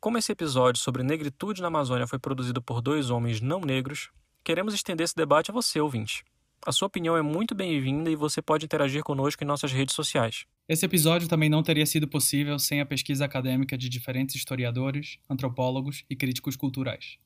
como 0.00 0.18
esse 0.18 0.30
episódio 0.32 0.80
sobre 0.80 1.02
negritude 1.02 1.60
na 1.60 1.68
Amazônia 1.68 2.06
foi 2.06 2.18
produzido 2.18 2.60
por 2.60 2.80
dois 2.80 3.10
homens 3.10 3.40
não 3.40 3.60
negros, 3.60 4.10
queremos 4.44 4.74
estender 4.74 5.04
esse 5.04 5.16
debate 5.16 5.50
a 5.50 5.54
você, 5.54 5.80
ouvinte. 5.80 6.24
A 6.64 6.72
sua 6.72 6.86
opinião 6.86 7.16
é 7.16 7.22
muito 7.22 7.54
bem-vinda 7.54 8.10
e 8.10 8.16
você 8.16 8.42
pode 8.42 8.64
interagir 8.64 9.02
conosco 9.02 9.42
em 9.42 9.46
nossas 9.46 9.72
redes 9.72 9.94
sociais. 9.94 10.46
Esse 10.68 10.84
episódio 10.84 11.28
também 11.28 11.48
não 11.48 11.62
teria 11.62 11.86
sido 11.86 12.08
possível 12.08 12.58
sem 12.58 12.80
a 12.80 12.86
pesquisa 12.86 13.24
acadêmica 13.24 13.78
de 13.78 13.88
diferentes 13.88 14.34
historiadores, 14.34 15.18
antropólogos 15.30 16.04
e 16.10 16.16
críticos 16.16 16.56
culturais. 16.56 17.18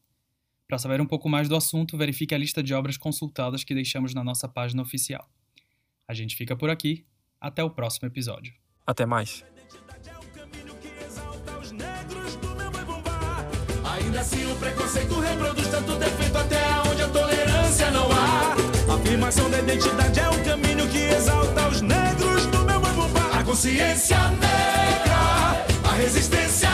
Para 0.68 0.78
saber 0.78 1.00
um 1.00 1.06
pouco 1.06 1.28
mais 1.28 1.48
do 1.48 1.56
assunto, 1.56 1.96
verifique 1.96 2.34
a 2.34 2.38
lista 2.38 2.62
de 2.62 2.72
obras 2.74 2.96
consultadas 2.96 3.64
que 3.64 3.74
deixamos 3.74 4.14
na 4.14 4.22
nossa 4.22 4.48
página 4.48 4.82
oficial. 4.82 5.28
A 6.06 6.14
gente 6.14 6.36
fica 6.36 6.54
por 6.54 6.70
aqui. 6.70 7.06
Até 7.40 7.64
o 7.64 7.70
próximo 7.70 8.06
episódio. 8.06 8.52
Até 8.86 9.06
mais. 9.06 9.42
Ainda 13.84 14.20
assim 14.20 14.52
o 14.52 14.56
preconceito 14.56 15.18
reproduz 15.20 15.68
tanto 15.68 15.96
defeito 15.96 16.36
até 16.36 16.90
onde 16.90 17.02
a 17.02 17.08
tolerância 17.08 17.90
não 17.90 18.08
há. 18.12 18.79
Afirmação 18.92 19.48
da 19.48 19.61
identidade 19.61 20.18
é 20.18 20.29
um 20.29 20.42
caminho 20.42 20.88
que 20.88 20.98
exalta 20.98 21.68
os 21.68 21.81
negros 21.81 22.46
do 22.46 22.64
meu 22.64 22.81
bambambá. 22.81 23.38
A 23.38 23.44
consciência 23.44 24.18
negra, 24.31 25.64
a 25.85 25.92
resistência 25.96 26.68